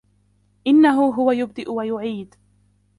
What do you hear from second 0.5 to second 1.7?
إِنَّهُ هُوَ يُبْدِئُ